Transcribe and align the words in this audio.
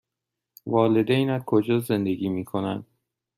والدینت 0.65 1.45
کجا 1.45 1.79
زندگی 1.79 2.29
می 2.29 2.45
کنند؟ 2.45 2.85